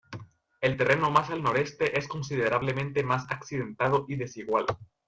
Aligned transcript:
El 0.61 0.77
terreno 0.77 1.11
más 1.11 1.29
al 1.29 1.43
noreste 1.43 1.95
es 1.99 2.07
considerablemente 2.07 3.03
más 3.03 3.27
accidentado 3.29 4.05
y 4.07 4.15
desigual. 4.15 4.65